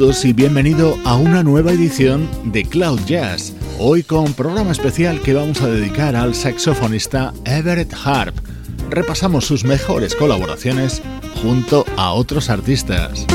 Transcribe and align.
Y 0.00 0.32
bienvenido 0.32 0.96
a 1.04 1.14
una 1.16 1.42
nueva 1.42 1.72
edición 1.72 2.26
de 2.42 2.64
Cloud 2.64 3.00
Jazz. 3.04 3.52
Hoy 3.78 4.02
con 4.02 4.32
programa 4.32 4.72
especial 4.72 5.20
que 5.20 5.34
vamos 5.34 5.60
a 5.60 5.68
dedicar 5.68 6.16
al 6.16 6.34
saxofonista 6.34 7.34
Everett 7.44 7.92
Harp. 8.02 8.34
Repasamos 8.88 9.44
sus 9.44 9.62
mejores 9.62 10.14
colaboraciones 10.14 11.02
junto 11.42 11.84
a 11.98 12.12
otros 12.12 12.48
artistas. 12.48 13.26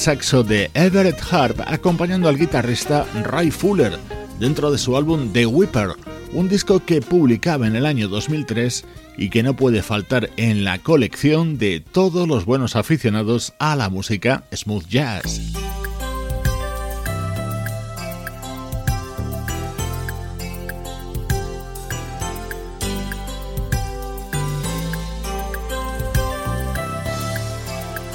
Saxo 0.00 0.42
de 0.42 0.70
Everett 0.72 1.20
Harp 1.30 1.60
acompañando 1.66 2.30
al 2.30 2.38
guitarrista 2.38 3.04
Ray 3.22 3.50
Fuller 3.50 3.98
dentro 4.38 4.70
de 4.70 4.78
su 4.78 4.96
álbum 4.96 5.30
The 5.30 5.44
Whipper, 5.44 5.90
un 6.32 6.48
disco 6.48 6.80
que 6.80 7.02
publicaba 7.02 7.66
en 7.66 7.76
el 7.76 7.84
año 7.84 8.08
2003 8.08 8.86
y 9.18 9.28
que 9.28 9.42
no 9.42 9.54
puede 9.56 9.82
faltar 9.82 10.30
en 10.38 10.64
la 10.64 10.78
colección 10.78 11.58
de 11.58 11.80
todos 11.80 12.26
los 12.26 12.46
buenos 12.46 12.76
aficionados 12.76 13.52
a 13.58 13.76
la 13.76 13.90
música 13.90 14.44
smooth 14.54 14.86
jazz. 14.86 15.59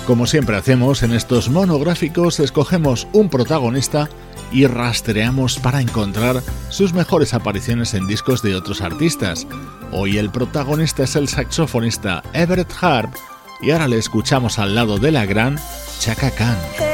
Como 0.05 0.27
siempre 0.27 0.55
hacemos 0.55 1.01
en 1.01 1.13
estos 1.13 1.49
monográficos, 1.49 2.39
escogemos 2.39 3.07
un 3.11 3.27
protagonista 3.27 4.07
y 4.51 4.67
rastreamos 4.67 5.57
para 5.57 5.81
encontrar 5.81 6.43
sus 6.69 6.93
mejores 6.93 7.33
apariciones 7.33 7.95
en 7.95 8.05
discos 8.05 8.43
de 8.43 8.55
otros 8.55 8.81
artistas. 8.81 9.47
Hoy 9.91 10.19
el 10.19 10.29
protagonista 10.29 11.03
es 11.03 11.15
el 11.15 11.27
saxofonista 11.27 12.21
Everett 12.33 12.71
Harp 12.81 13.15
y 13.63 13.71
ahora 13.71 13.87
le 13.87 13.97
escuchamos 13.97 14.59
al 14.59 14.75
lado 14.75 14.99
de 14.99 15.11
la 15.11 15.25
gran 15.25 15.57
Chaka 15.99 16.29
Khan. 16.29 16.84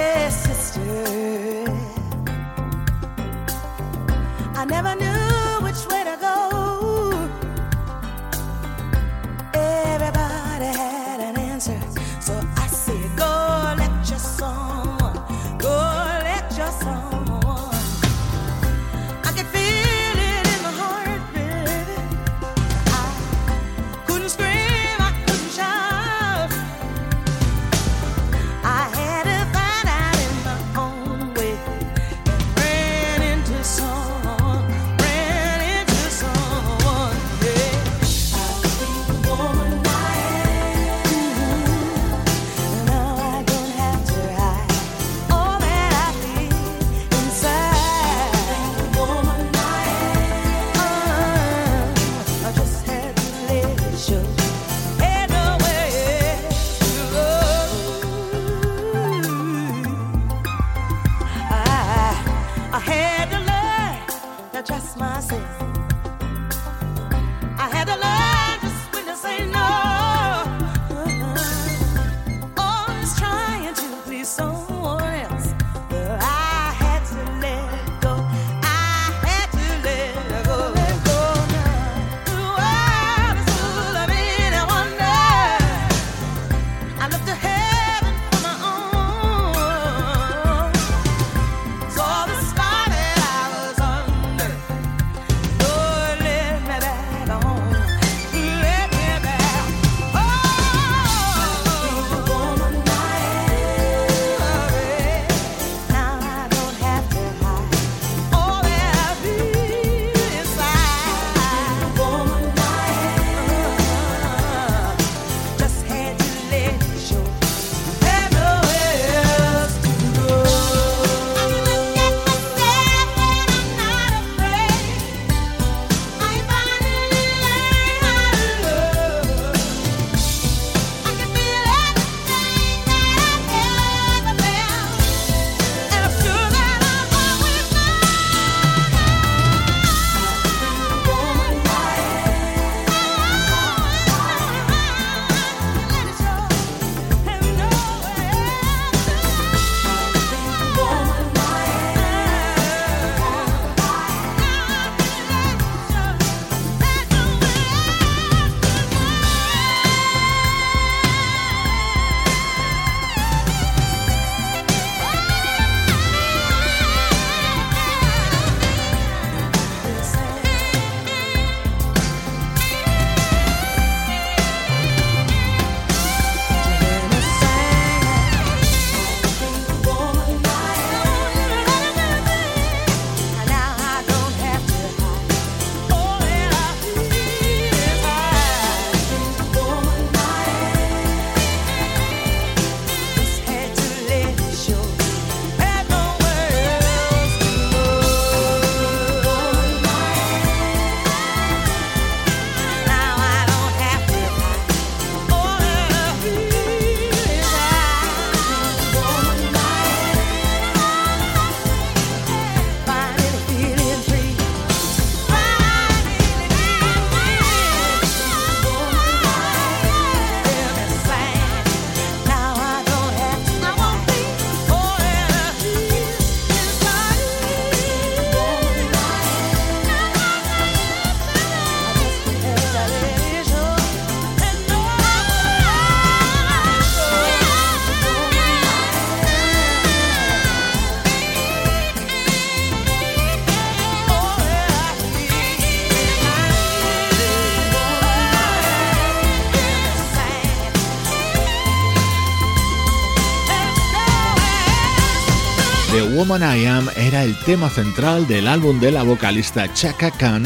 Woman 256.22 256.44
I 256.56 256.68
Am 256.68 256.88
era 256.96 257.24
el 257.24 257.36
tema 257.46 257.68
central 257.68 258.28
del 258.28 258.48
álbum 258.48 258.80
de 258.80 258.92
la 258.92 259.02
vocalista 259.02 259.74
Chaka 259.74 260.12
Khan 260.12 260.44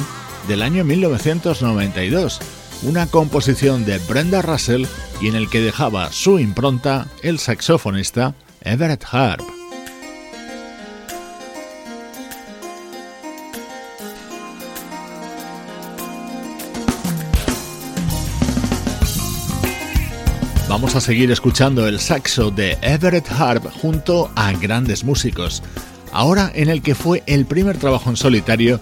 del 0.48 0.62
año 0.62 0.86
1992, 0.86 2.40
una 2.84 3.08
composición 3.08 3.84
de 3.84 3.98
Brenda 4.08 4.42
Russell 4.42 4.86
y 5.20 5.28
en 5.28 5.36
el 5.36 5.50
que 5.50 5.60
dejaba 5.60 6.14
su 6.14 6.40
impronta 6.40 7.08
el 7.24 7.40
saxofonista 7.40 8.34
Everett 8.62 9.04
Harp. 9.12 9.55
Vamos 20.86 20.98
a 20.98 21.02
seguir 21.02 21.32
escuchando 21.32 21.88
el 21.88 22.00
saxo 22.00 22.52
de 22.52 22.78
Everett 22.84 23.28
Harp 23.32 23.66
junto 23.82 24.32
a 24.36 24.52
grandes 24.52 25.04
músicos, 25.04 25.64
ahora 26.12 26.52
en 26.54 26.70
el 26.70 26.84
que 26.84 26.94
fue 26.94 27.24
el 27.26 27.48
primer 27.48 27.80
trabajo 27.80 28.12
en 28.12 28.16
solitario 28.16 28.80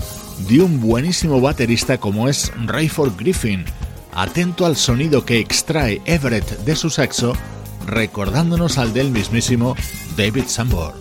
de 0.50 0.60
un 0.60 0.82
buenísimo 0.82 1.40
baterista 1.40 2.00
como 2.00 2.28
es 2.28 2.52
Rayford 2.66 3.16
Griffin, 3.18 3.64
atento 4.12 4.66
al 4.66 4.76
sonido 4.76 5.24
que 5.24 5.40
extrae 5.40 6.02
Everett 6.04 6.66
de 6.66 6.76
su 6.76 6.90
saxo, 6.90 7.38
recordándonos 7.88 8.78
al 8.80 8.92
del 8.92 9.10
mismísimo 9.10 9.78
David 10.18 10.48
Sambor. 10.48 10.96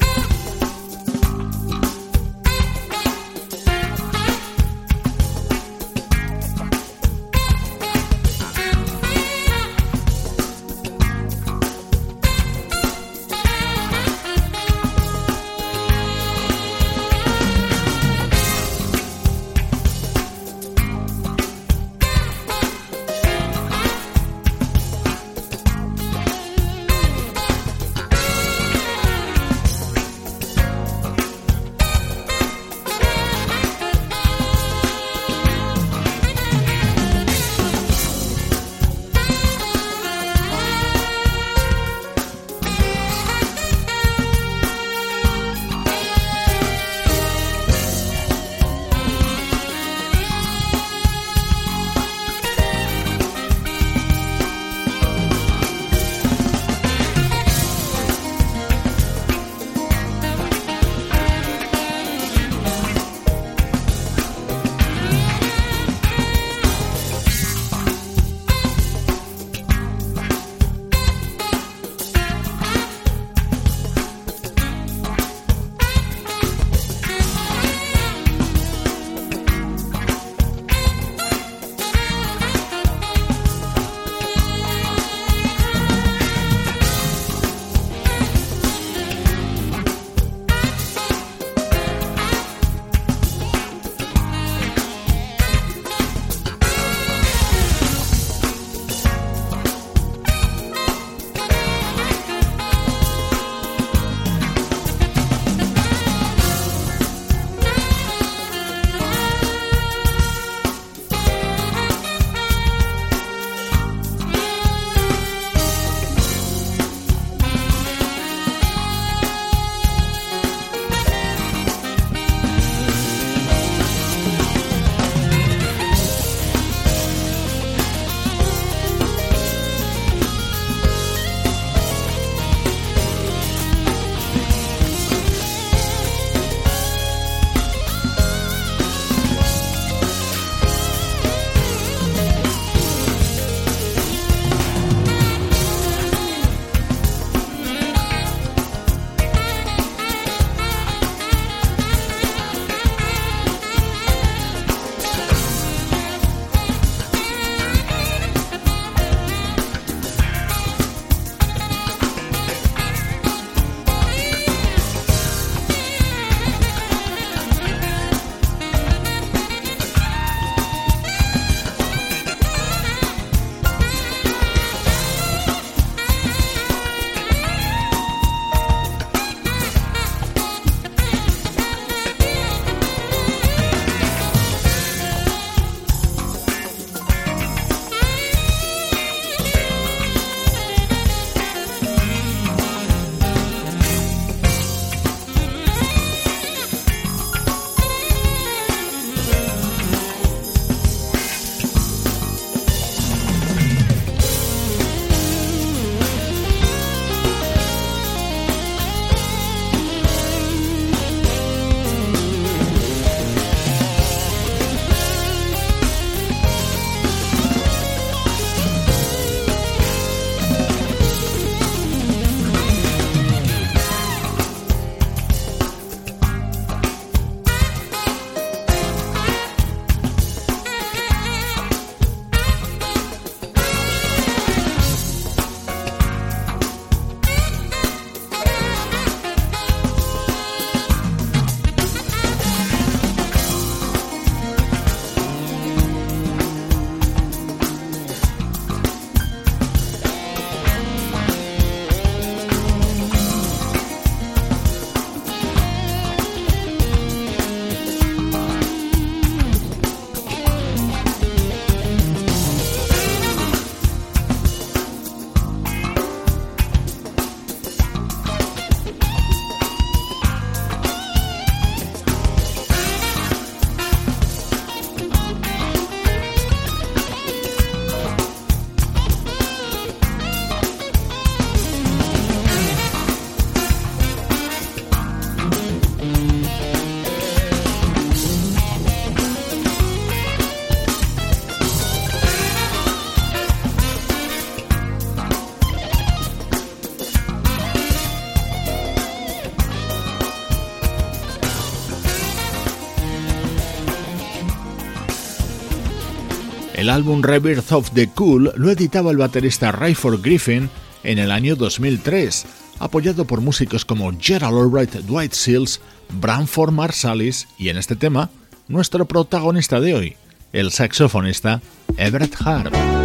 Álbum 306.93 307.23
Rebirth 307.23 307.73
of 307.73 307.91
the 307.93 308.07
Cool 308.09 308.53
lo 308.55 308.71
editaba 308.71 309.11
el 309.11 309.17
baterista 309.17 309.73
Rayford 309.73 310.21
Griffin 310.21 310.69
en 311.03 311.19
el 311.19 311.31
año 311.31 311.57
2003, 311.57 312.45
apoyado 312.81 313.25
por 313.25 313.41
músicos 313.41 313.87
como 313.87 314.13
Gerald 314.21 314.59
Albright, 314.59 314.93
Dwight 314.97 315.33
Seals, 315.33 315.81
Branford 316.21 316.71
Marsalis 316.71 317.49
y 317.57 317.71
en 317.71 317.79
este 317.79 317.97
tema, 317.97 318.29
nuestro 318.69 319.07
protagonista 319.07 319.81
de 319.81 319.95
hoy, 319.95 320.17
el 320.53 320.71
saxofonista 320.71 321.63
Everett 321.97 322.37
Hart. 322.45 323.02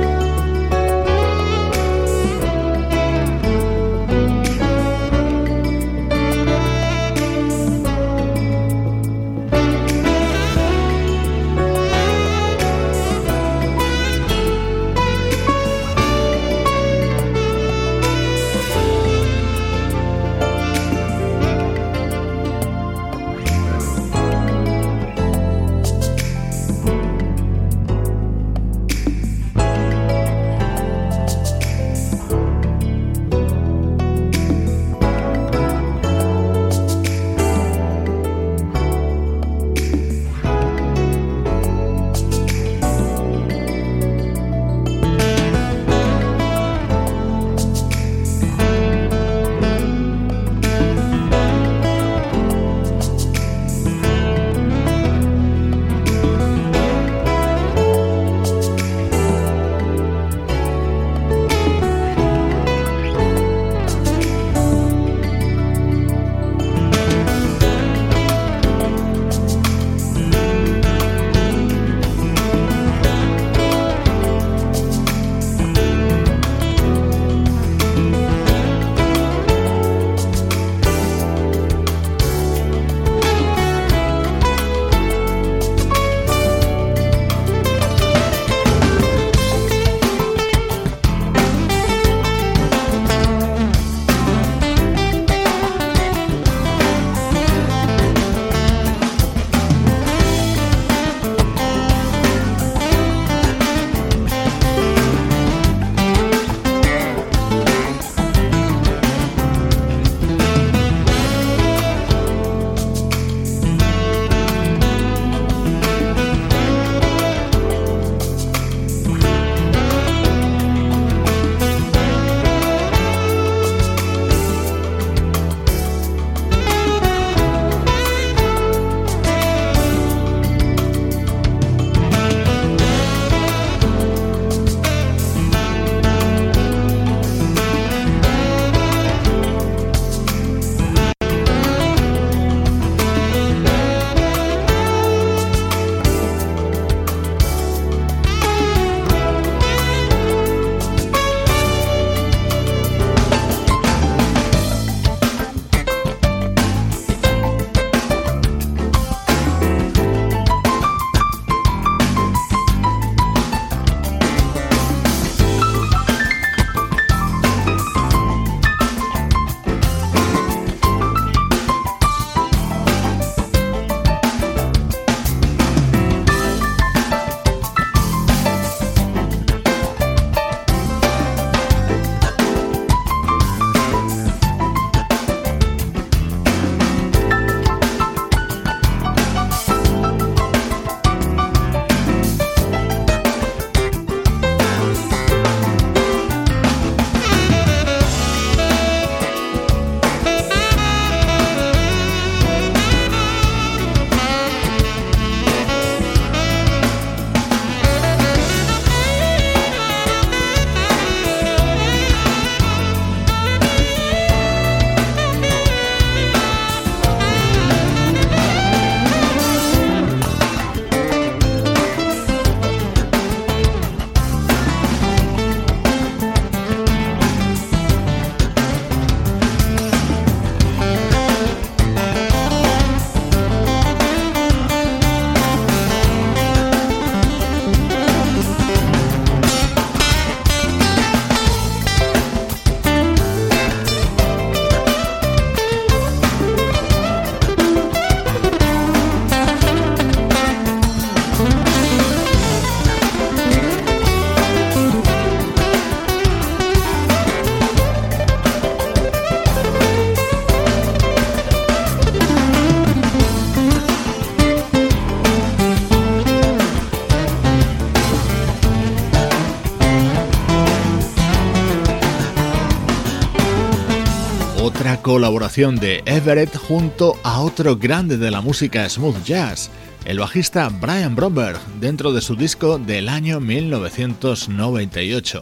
Colaboración 275.01 275.77
de 275.77 276.03
Everett 276.05 276.55
junto 276.55 277.17
a 277.23 277.41
otro 277.41 277.77
grande 277.77 278.17
de 278.17 278.31
la 278.31 278.41
música 278.41 278.87
smooth 278.89 279.23
jazz, 279.23 279.69
el 280.05 280.19
bajista 280.19 280.69
Brian 280.69 281.15
Bromberg 281.15 281.59
dentro 281.79 282.11
de 282.11 282.21
su 282.21 282.35
disco 282.35 282.77
del 282.77 283.07
año 283.07 283.39
1998. 283.39 285.41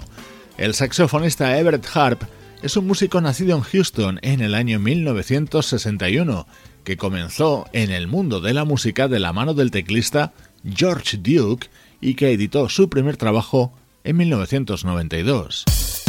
El 0.58 0.74
saxofonista 0.74 1.58
Everett 1.58 1.86
Harp 1.94 2.24
es 2.62 2.78
un 2.78 2.88
músico 2.88 3.20
nacido 3.20 3.58
en 3.58 3.64
Houston 3.64 4.20
en 4.22 4.42
el 4.42 4.54
año 4.54 4.80
1961, 4.80 6.48
que 6.84 6.98
comenzó 6.98 7.66
en 7.74 7.92
el 7.92 8.08
mundo 8.08 8.42
de 8.42 8.54
la 8.54 8.64
música 8.64 9.08
de 9.08 9.20
la 9.20 9.34
mano 9.34 9.54
del 9.54 9.72
teclista 9.72 10.34
George 10.64 11.18
Duke 11.18 11.70
y 12.00 12.16
que 12.16 12.32
editó 12.32 12.70
su 12.70 12.90
primer 12.90 13.18
trabajo 13.18 13.74
en 14.04 14.18
1992. 14.18 16.05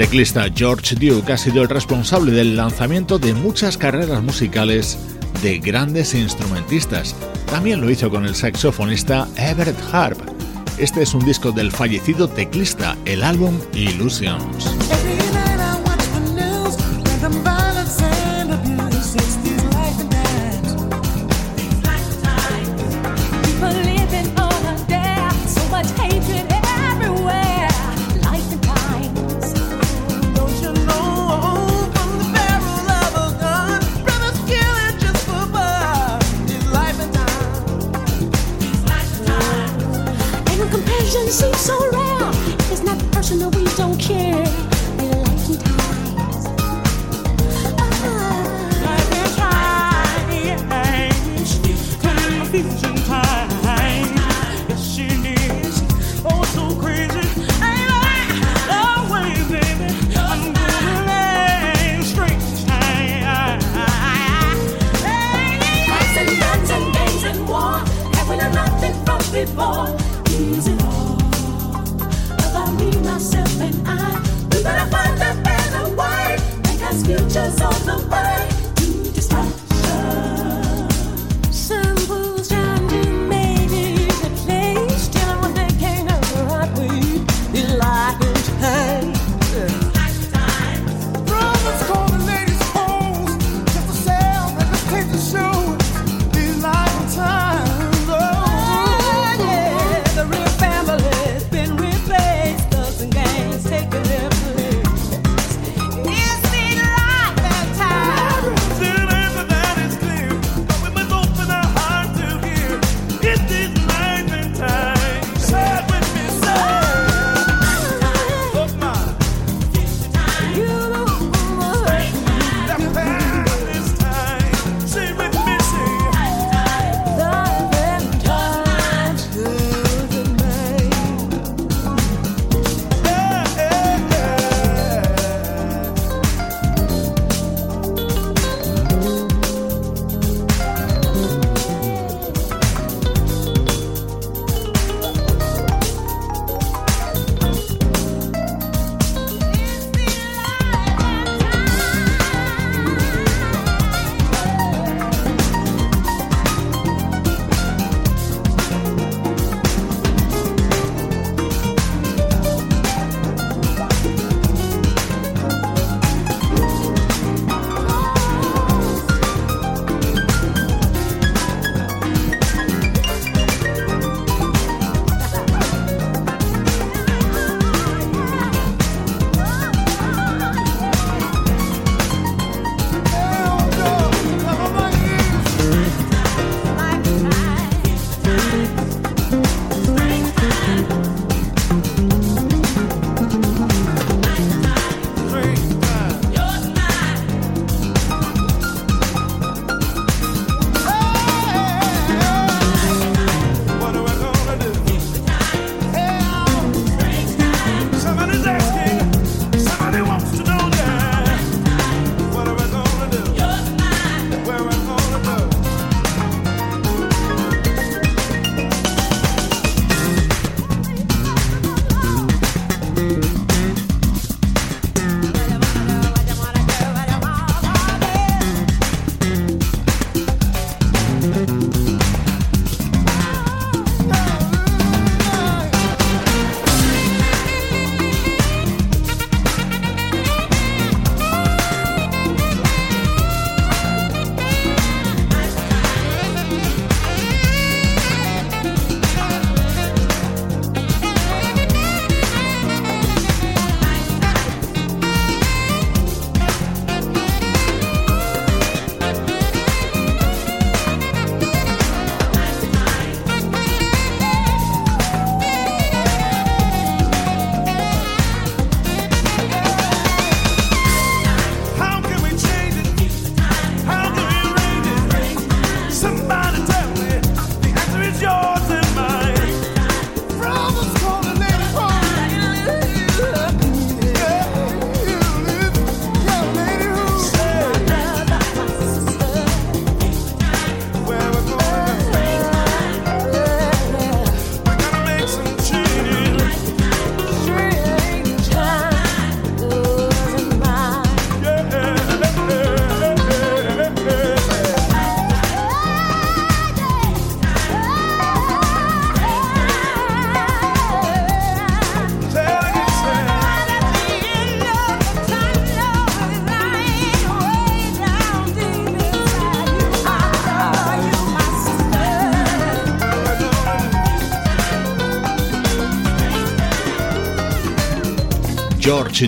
Teclista 0.00 0.46
George 0.54 0.94
Duke 0.94 1.30
ha 1.30 1.36
sido 1.36 1.60
el 1.60 1.68
responsable 1.68 2.32
del 2.32 2.56
lanzamiento 2.56 3.18
de 3.18 3.34
muchas 3.34 3.76
carreras 3.76 4.22
musicales 4.22 4.98
de 5.42 5.58
grandes 5.58 6.14
instrumentistas. 6.14 7.14
También 7.50 7.82
lo 7.82 7.90
hizo 7.90 8.08
con 8.08 8.24
el 8.24 8.34
saxofonista 8.34 9.28
Everett 9.36 9.76
Harp. 9.92 10.18
Este 10.78 11.02
es 11.02 11.12
un 11.12 11.22
disco 11.26 11.52
del 11.52 11.70
fallecido 11.70 12.28
teclista, 12.28 12.96
el 13.04 13.22
álbum 13.22 13.60
Illusions. 13.74 14.74
before. 69.54 69.96
Easy 70.28 70.79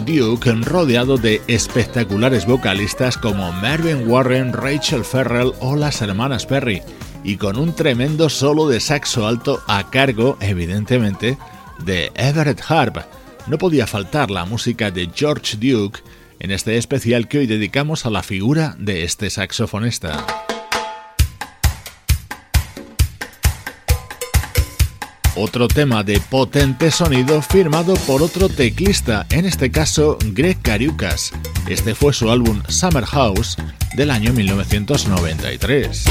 Duke 0.01 0.51
rodeado 0.63 1.17
de 1.19 1.43
espectaculares 1.49 2.47
vocalistas 2.47 3.19
como 3.19 3.53
Mervyn 3.53 4.09
Warren, 4.09 4.53
Rachel 4.53 5.05
Ferrell 5.05 5.53
o 5.61 5.77
las 5.77 6.01
hermanas 6.01 6.47
Perry, 6.47 6.83
y 7.25 7.37
con 7.37 7.59
un 7.59 7.75
tremendo 7.75 8.29
solo 8.29 8.69
de 8.69 8.81
saxo 8.81 9.27
alto 9.27 9.63
a 9.67 9.91
cargo, 9.91 10.39
evidentemente, 10.41 11.37
de 11.85 12.11
Everett 12.15 12.63
Harp. 12.69 12.99
No 13.47 13.59
podía 13.59 13.87
faltar 13.87 14.31
la 14.31 14.45
música 14.45 14.91
de 14.91 15.11
George 15.15 15.57
Duke 15.57 16.01
en 16.39 16.51
este 16.51 16.77
especial 16.79 17.29
que 17.29 17.39
hoy 17.39 17.47
dedicamos 17.47 18.07
a 18.07 18.11
la 18.11 18.23
figura 18.23 18.75
de 18.79 19.05
este 19.05 19.31
saxofonista. 19.31 20.42
Otro 25.35 25.67
tema 25.67 26.05
de 26.05 26.21
potente 26.21 26.91
sonido 26.91 27.41
firmado 27.41 27.95
por 28.07 28.23
otro 28.23 28.51
teclista, 28.51 29.27
en 29.31 29.47
este 29.47 29.71
caso 29.71 30.19
Greg 30.27 30.61
Cariucas. 30.61 31.33
Este 31.67 31.95
fue 31.95 32.13
su 32.13 32.31
álbum 32.31 32.63
Summer 32.69 33.07
House 33.07 33.57
del 33.97 34.11
año 34.11 34.35
1993. 34.35 36.05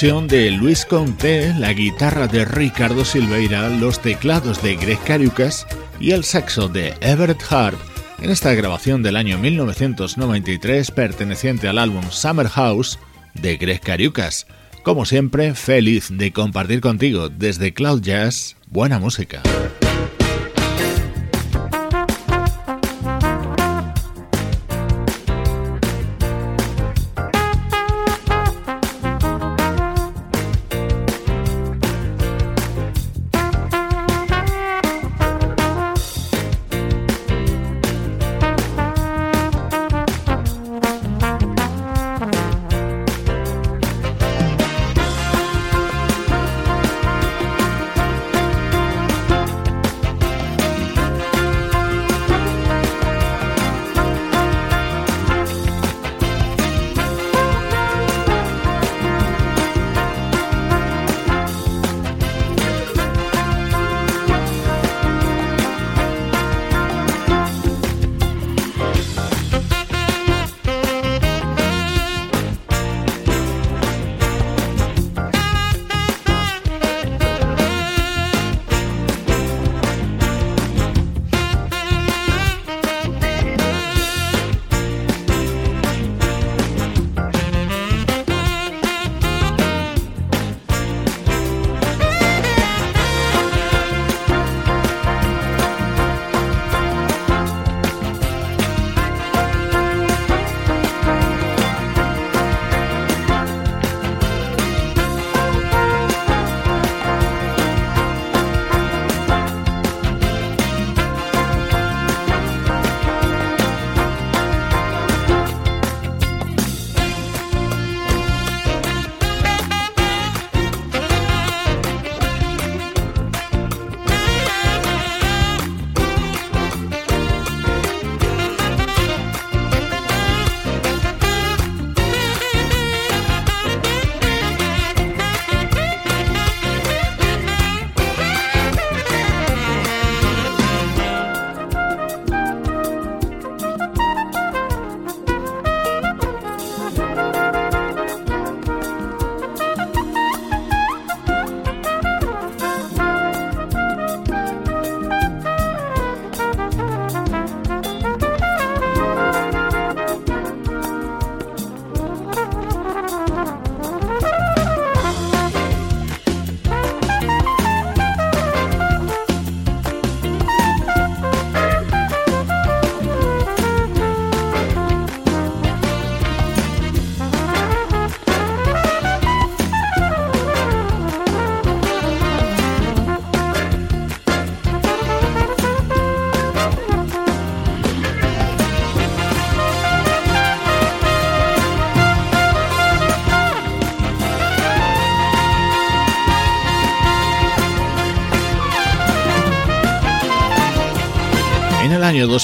De 0.00 0.50
Luis 0.50 0.86
Conté, 0.86 1.52
la 1.58 1.74
guitarra 1.74 2.26
de 2.26 2.46
Ricardo 2.46 3.04
Silveira, 3.04 3.68
los 3.68 4.00
teclados 4.00 4.62
de 4.62 4.76
Greg 4.76 4.98
Cariucas 5.04 5.66
y 6.00 6.12
el 6.12 6.24
saxo 6.24 6.68
de 6.68 6.94
Everett 7.02 7.42
Harp 7.52 7.78
en 8.18 8.30
esta 8.30 8.54
grabación 8.54 9.02
del 9.02 9.16
año 9.16 9.36
1993 9.36 10.90
perteneciente 10.92 11.68
al 11.68 11.76
álbum 11.76 12.02
Summer 12.08 12.48
House 12.48 12.98
de 13.34 13.58
Greg 13.58 13.82
Cariucas. 13.82 14.46
Como 14.84 15.04
siempre, 15.04 15.54
feliz 15.54 16.08
de 16.10 16.32
compartir 16.32 16.80
contigo 16.80 17.28
desde 17.28 17.74
Cloud 17.74 18.00
Jazz 18.00 18.56
buena 18.70 18.98
música. 18.98 19.42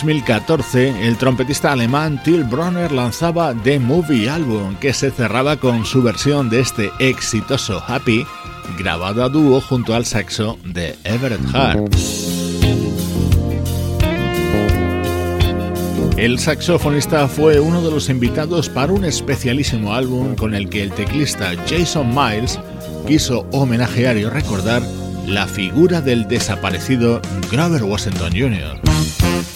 2014, 0.06 1.08
el 1.08 1.16
trompetista 1.18 1.72
alemán 1.72 2.22
Till 2.22 2.44
Bronner 2.44 2.92
lanzaba 2.92 3.52
The 3.64 3.80
Movie 3.80 4.30
Album, 4.30 4.76
que 4.76 4.92
se 4.92 5.10
cerraba 5.10 5.56
con 5.56 5.84
su 5.84 6.00
versión 6.00 6.48
de 6.48 6.60
este 6.60 6.92
exitoso 7.00 7.82
Happy, 7.84 8.24
grabado 8.78 9.24
a 9.24 9.28
dúo 9.28 9.60
junto 9.60 9.96
al 9.96 10.06
saxo 10.06 10.58
de 10.64 10.94
Everett 11.02 11.40
Hart. 11.52 11.92
El 16.16 16.38
saxofonista 16.38 17.26
fue 17.26 17.58
uno 17.58 17.82
de 17.82 17.90
los 17.90 18.08
invitados 18.08 18.68
para 18.68 18.92
un 18.92 19.04
especialísimo 19.04 19.92
álbum 19.92 20.36
con 20.36 20.54
el 20.54 20.68
que 20.68 20.84
el 20.84 20.92
teclista 20.92 21.50
Jason 21.68 22.14
Miles 22.14 22.60
quiso 23.08 23.44
homenajear 23.50 24.16
y 24.16 24.24
recordar 24.24 24.82
la 25.26 25.48
figura 25.48 26.00
del 26.00 26.28
desaparecido 26.28 27.20
Grover 27.50 27.82
Washington 27.82 28.30
Jr. 28.30 29.55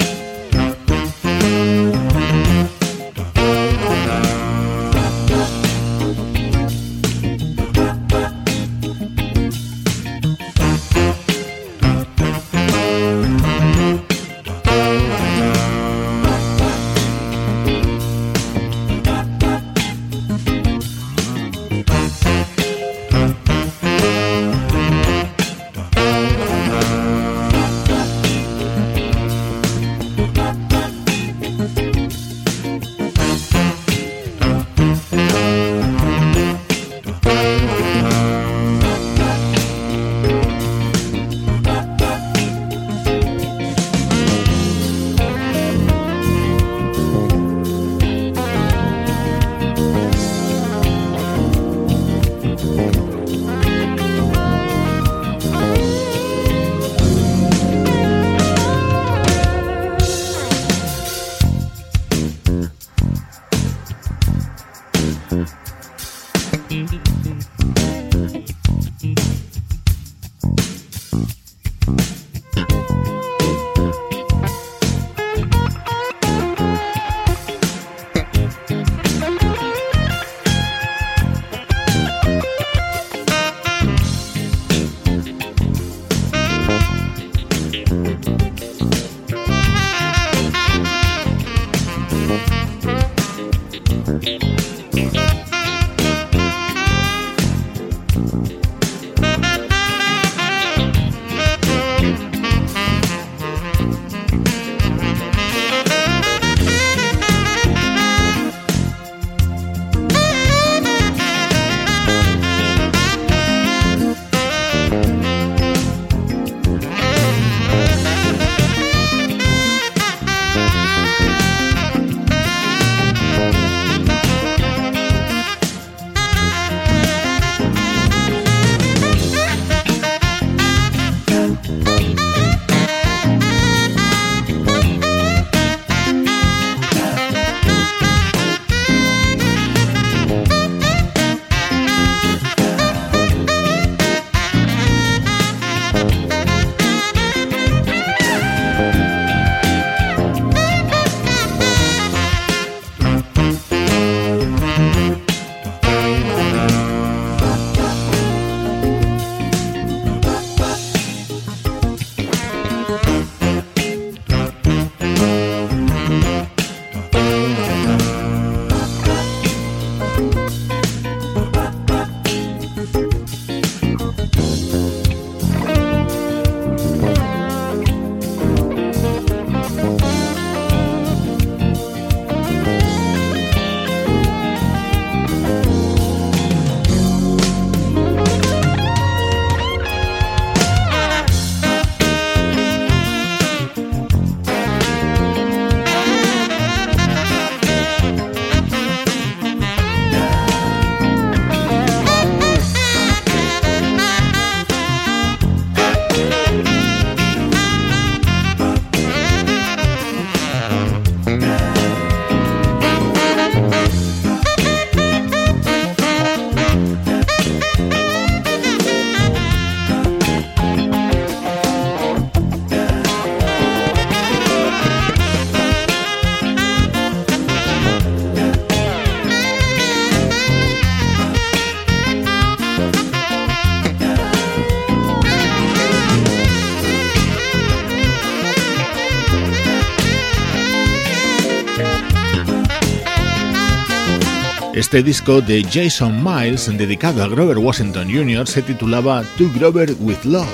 Este 244.74 245.02
disco 245.02 245.40
de 245.40 245.64
Jason 245.64 246.22
Miles, 246.22 246.70
dedicado 246.78 247.24
a 247.24 247.28
Grover 247.28 247.58
Washington 247.58 248.08
Jr., 248.08 248.46
se 248.46 248.62
titulaba 248.62 249.24
To 249.36 249.50
Grover 249.52 249.96
with 249.98 250.22
Love. 250.22 250.46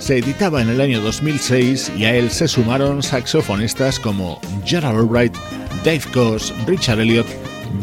Se 0.00 0.18
editaba 0.18 0.60
en 0.60 0.68
el 0.68 0.80
año 0.80 1.00
2006 1.00 1.92
y 1.96 2.04
a 2.04 2.16
él 2.16 2.28
se 2.32 2.48
sumaron 2.48 3.04
saxofonistas 3.04 4.00
como 4.00 4.40
Gerald 4.64 4.98
Albright, 4.98 5.36
Dave 5.84 6.02
Coase, 6.12 6.52
Richard 6.66 6.98
Elliott, 6.98 7.26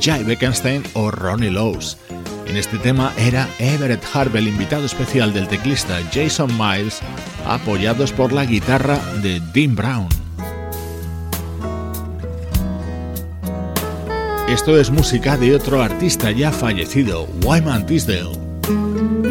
Jay 0.02 0.22
Beckenstein 0.22 0.84
o 0.96 1.12
Ronnie 1.12 1.50
Lowes. 1.50 1.98
En 2.46 2.58
este 2.58 2.78
tema 2.80 3.14
era 3.18 3.48
Everett 3.60 4.04
Harp 4.14 4.36
el 4.36 4.50
invitado 4.50 4.86
especial 4.86 5.32
del 5.32 5.48
teclista 5.48 6.02
Jason 6.14 6.52
Miles, 6.58 7.00
apoyados 7.48 8.12
por 8.12 8.34
la 8.34 8.44
guitarra 8.44 9.00
de 9.22 9.40
Dean 9.54 9.78
Brown. 9.78 10.29
Esto 14.50 14.80
es 14.80 14.90
música 14.90 15.38
de 15.38 15.56
otro 15.56 15.80
artista 15.80 16.32
ya 16.32 16.52
fallecido, 16.52 17.28
Wyman 17.46 17.86
Tisdale. 17.86 19.29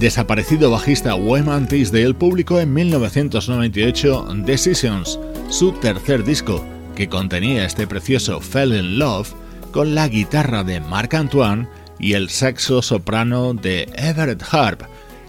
Desaparecido 0.00 0.70
bajista 0.70 1.14
Wyman 1.14 1.68
Tisdale 1.68 2.14
publicó 2.14 2.58
en 2.58 2.72
1998 2.72 4.28
Decisions, 4.46 5.20
su 5.50 5.72
tercer 5.72 6.24
disco, 6.24 6.64
que 6.96 7.06
contenía 7.06 7.66
este 7.66 7.86
precioso 7.86 8.40
Fell 8.40 8.74
in 8.74 8.98
Love 8.98 9.34
con 9.72 9.94
la 9.94 10.08
guitarra 10.08 10.64
de 10.64 10.80
Marc 10.80 11.12
Antoine 11.12 11.68
y 11.98 12.14
el 12.14 12.30
saxo 12.30 12.80
soprano 12.80 13.52
de 13.52 13.90
Everett 13.94 14.42
Harp. 14.50 14.84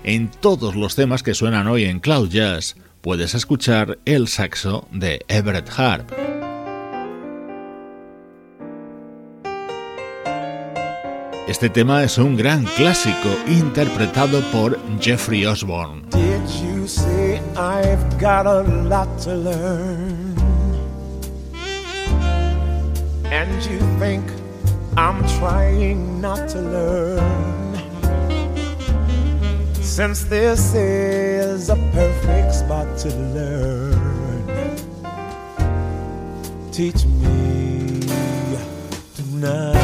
En 0.06 0.32
todos 0.32 0.78
los 0.78 0.96
temas 0.96 1.22
que 1.22 1.34
suenan 1.34 1.68
hoy 1.68 1.84
en 1.84 2.00
Cloud 2.00 2.30
Jazz 2.30 2.78
puedes 3.02 3.36
escuchar 3.36 4.00
el 4.06 4.30
saxo 4.30 4.88
de 4.94 5.26
Everett 5.28 5.70
Harp. 5.78 6.21
Este 11.52 11.70
tema 11.70 12.02
es 12.02 12.18
un 12.18 12.38
gran 12.38 12.64
clásico 12.78 13.28
interpretado 13.46 14.40
por 14.54 14.80
Jeffrey 15.02 15.46
Osborne. 15.46 16.02
Did 16.12 16.48
you 16.64 16.88
say 16.88 17.42
I've 17.58 18.18
got 18.22 18.48
a 18.48 18.62
lot 18.88 19.10
to 19.26 19.36
learn? 19.36 20.34
And 23.30 23.52
you 23.70 23.80
think 24.00 24.24
I'm 24.96 25.22
trying 25.40 26.22
not 26.22 26.48
to 26.52 26.62
learn? 26.62 27.76
Since 29.82 30.30
this 30.30 30.74
is 30.74 31.68
a 31.68 31.76
perfect 31.92 32.56
spot 32.56 32.88
to 33.00 33.10
learn, 33.36 34.48
teach 36.72 37.06
me 37.06 38.00
tonight 39.18 39.81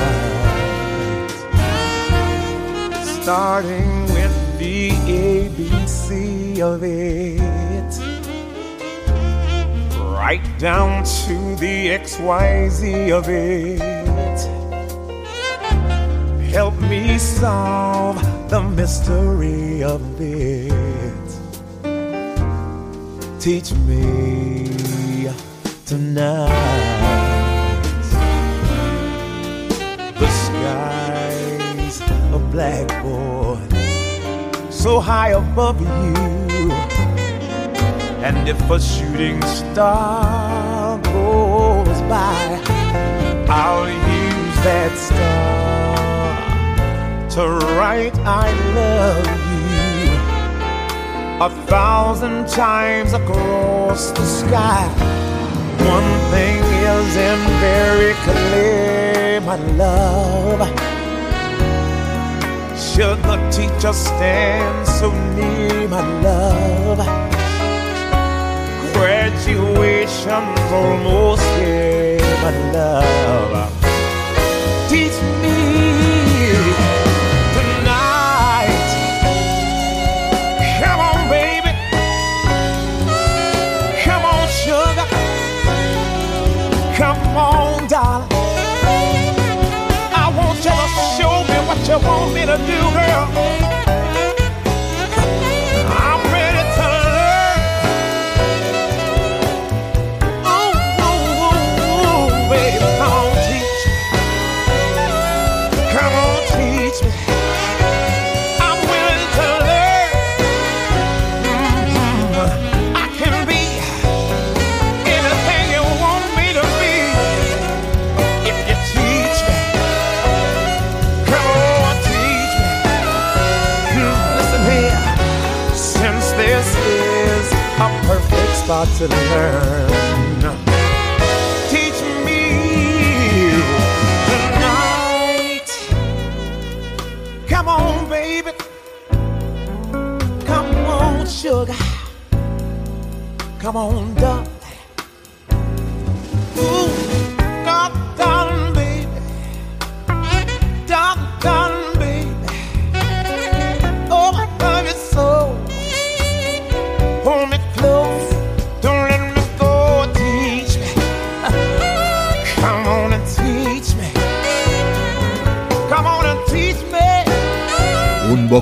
starting 3.27 4.03
with 4.13 4.57
the 4.57 4.89
ABC 4.89 6.61
of 6.61 6.81
it, 6.81 7.93
right 10.17 10.47
down 10.57 11.03
to 11.03 11.33
the 11.57 11.89
XYZ 11.89 13.11
of 13.11 13.27
it. 13.27 13.81
Help 16.53 16.79
me 16.79 17.17
solve 17.17 18.15
the 18.49 18.61
mystery 18.61 19.83
of 19.83 20.01
it. 20.21 21.27
Teach 23.41 23.73
me 23.73 25.27
tonight. 25.85 26.96
Blackboard 32.57 33.71
so 34.71 34.99
high 34.99 35.33
above 35.43 35.79
you. 35.79 36.71
And 38.25 38.49
if 38.49 38.59
a 38.71 38.79
shooting 38.79 39.39
star 39.43 40.97
goes 41.03 42.01
by, 42.13 42.45
I'll 43.47 43.87
use 43.87 44.57
that 44.69 44.93
star 45.07 45.97
to 47.35 47.43
write 47.77 48.17
I 48.25 48.47
love 48.79 49.27
you 49.53 50.09
a 51.45 51.49
thousand 51.67 52.47
times 52.47 53.13
across 53.13 54.09
the 54.17 54.25
sky. 54.25 54.87
One 55.95 56.11
thing 56.33 56.57
is 56.93 57.09
in 57.29 57.39
very 57.69 58.13
clear, 58.25 59.41
my 59.41 59.57
love. 59.83 60.66
Should 62.97 63.21
the 63.21 63.37
teacher 63.51 63.93
stand 63.93 64.87
so 64.87 65.11
near, 65.35 65.87
my 65.87 66.01
love? 66.23 66.97
Graduation's 68.91 70.71
almost 70.71 71.43
here, 71.59 72.19
my 72.41 72.71
love. 72.73 73.71
Teach 74.89 75.13
you 91.99 92.07
want 92.07 92.33
me 92.33 92.45
to 92.45 92.57
do, 92.57 92.79
girl. 92.93 93.76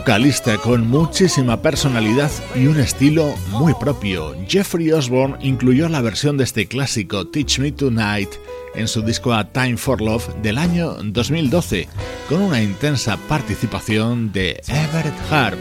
Vocalista 0.06 0.60
con 0.60 0.88
muchísima 0.88 1.64
personalidad 1.64 2.30
y 2.54 2.68
un 2.68 2.80
estilo 2.80 3.34
muy 3.50 3.74
propio. 3.74 4.36
Jeffrey 4.48 4.92
Osborne 4.92 5.36
incluyó 5.42 5.90
la 5.90 6.00
versión 6.00 6.38
de 6.38 6.44
este 6.44 6.68
clásico 6.68 7.26
Teach 7.26 7.58
Me 7.58 7.72
Tonight 7.72 8.30
en 8.76 8.88
su 8.88 9.02
disco 9.02 9.34
A 9.34 9.52
Time 9.52 9.78
for 9.78 10.00
Love 10.02 10.28
del 10.44 10.60
año 10.60 10.92
2012, 11.04 11.88
con 12.30 12.44
una 12.44 12.62
intensa 12.62 13.18
participación 13.28 14.32
de 14.32 14.62
Everett 14.68 15.32
Harp. 15.32 15.60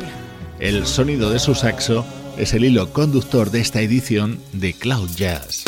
El 0.61 0.85
sonido 0.85 1.31
de 1.31 1.39
su 1.39 1.55
saxo 1.55 2.05
es 2.37 2.53
el 2.53 2.67
hilo 2.67 2.93
conductor 2.93 3.51
de 3.51 3.63
esta 3.63 3.81
edición 3.81 4.39
de 4.53 4.75
Cloud 4.75 5.09
Jazz. 5.17 5.64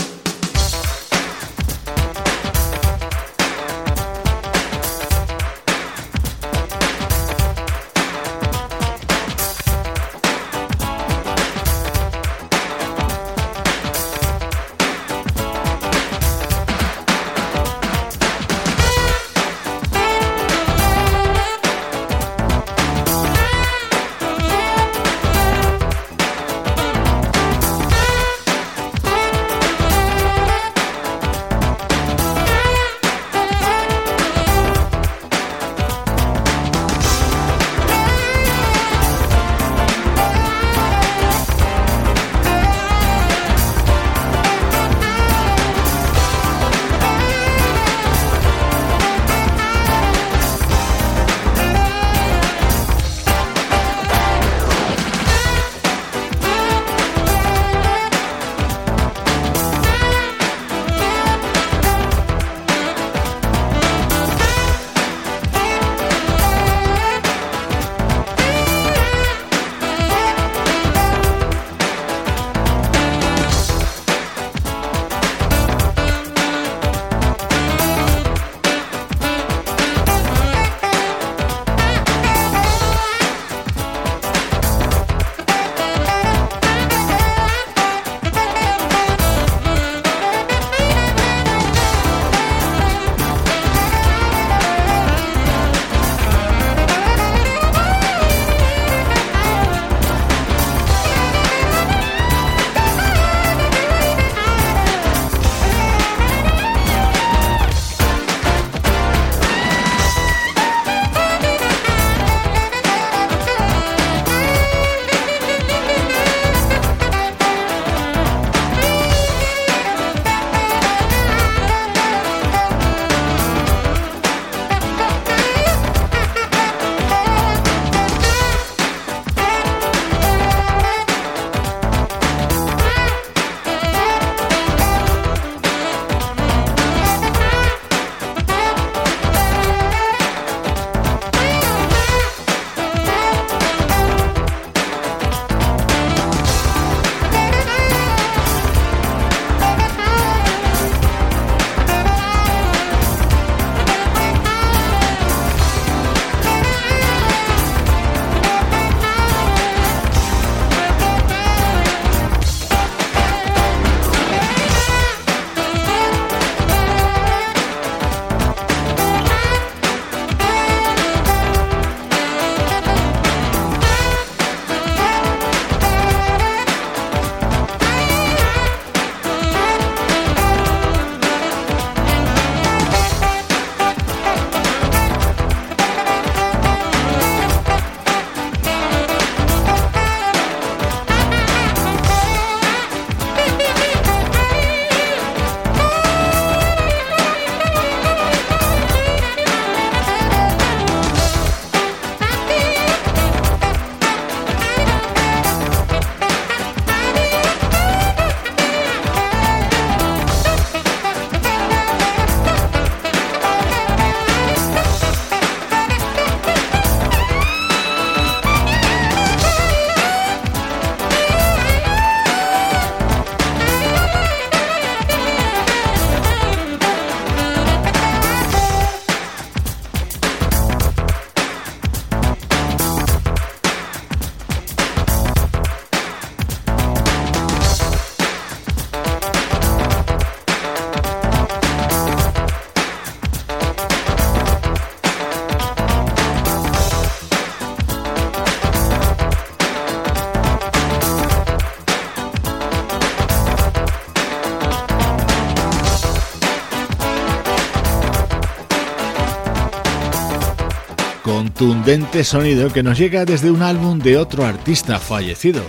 Contundente 261.57 262.23
sonido 262.23 262.71
que 262.71 262.83
nos 262.83 262.99
llega 262.99 263.25
desde 263.25 263.51
un 263.51 263.63
álbum 263.63 263.99
de 263.99 264.19
otro 264.19 264.45
artista 264.45 264.99
fallecido, 264.99 265.63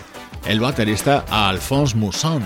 el 0.46 0.60
baterista 0.60 1.24
Alphonse 1.30 1.96
Mousson. 1.96 2.44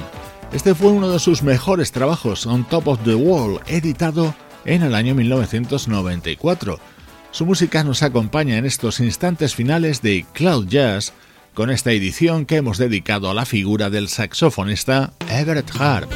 Este 0.53 0.75
fue 0.75 0.91
uno 0.91 1.09
de 1.09 1.17
sus 1.17 1.41
mejores 1.41 1.91
trabajos, 1.91 2.45
On 2.45 2.63
Top 2.63 2.87
of 2.87 2.99
the 3.03 3.15
Wall, 3.15 3.59
editado 3.65 4.35
en 4.63 4.83
el 4.83 4.93
año 4.93 5.15
1994. 5.15 6.79
Su 7.31 7.47
música 7.47 7.83
nos 7.83 8.03
acompaña 8.03 8.57
en 8.57 8.67
estos 8.67 8.99
instantes 8.99 9.55
finales 9.55 10.03
de 10.03 10.23
Cloud 10.33 10.67
Jazz 10.67 11.11
con 11.55 11.71
esta 11.71 11.91
edición 11.91 12.45
que 12.45 12.57
hemos 12.57 12.77
dedicado 12.77 13.27
a 13.31 13.33
la 13.33 13.45
figura 13.45 13.89
del 13.89 14.07
saxofonista 14.07 15.13
Everett 15.31 15.71
Harp. 15.79 16.11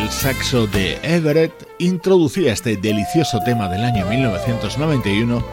El 0.00 0.08
saxo 0.10 0.66
de 0.66 0.98
Everett 1.02 1.52
introducía 1.78 2.54
este 2.54 2.76
delicioso 2.78 3.38
tema 3.40 3.68
del 3.68 3.84
año 3.84 4.06
1991 4.06 5.44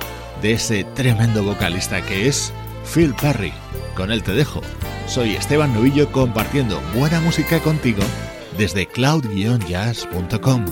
de 0.41 0.54
ese 0.54 0.86
tremendo 0.86 1.43
vocalista 1.43 2.02
que 2.02 2.30
es 2.30 2.54
Phil 2.93 3.14
Perry. 3.22 3.52
Con 3.93 4.10
él 4.10 4.24
te 4.24 4.32
dejo. 4.32 4.62
Soy 5.06 5.36
Esteban 5.36 5.74
Novillo 5.74 6.14
compartiendo 6.14 6.82
buena 6.95 7.20
música 7.20 7.60
contigo 7.60 8.04
desde 8.58 8.88
cloud-jazz.com. 8.88 10.66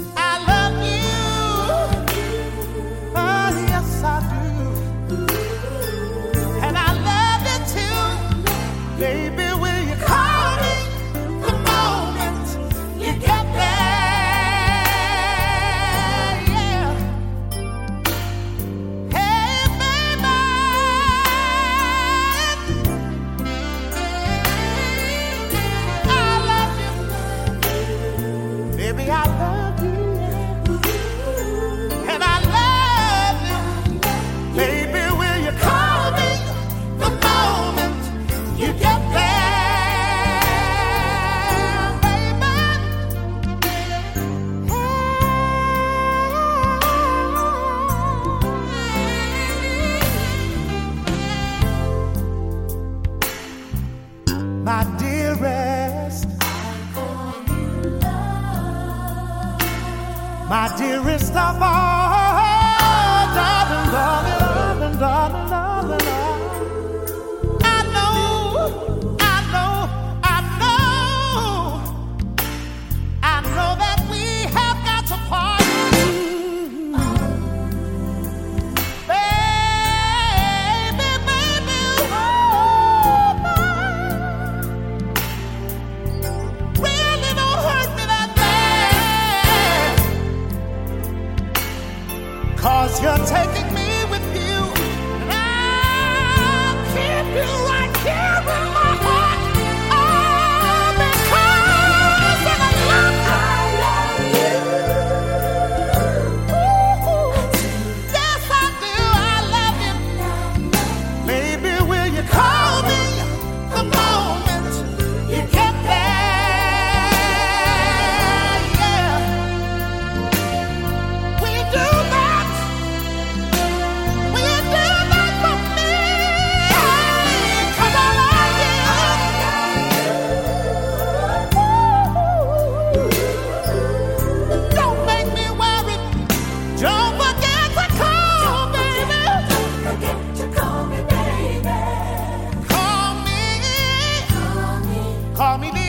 Call 145.36 145.58
me 145.58 145.70
the 145.70 145.85